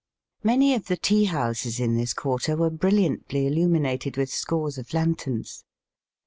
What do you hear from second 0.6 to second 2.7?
of the tea houses in this quarter